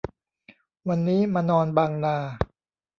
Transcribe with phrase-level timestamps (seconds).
[0.87, 2.15] วันนี้มานอนบางนา